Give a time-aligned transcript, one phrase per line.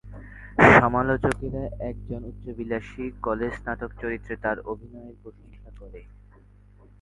[0.75, 6.01] সমালোচকেরা একজন উচ্চাভিলাষী কলেজ স্নাতক চরিত্রে তার অভিনয়ের প্রশংসা করে।